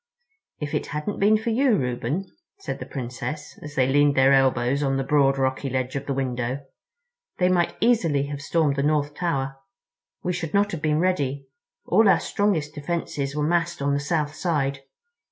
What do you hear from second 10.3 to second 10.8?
should not